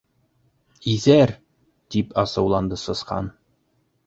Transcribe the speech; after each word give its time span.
—Иҫәр! 0.93 1.33
—тип 1.89 2.17
асыуланды 2.23 2.81
Сысҡан. 2.87 3.31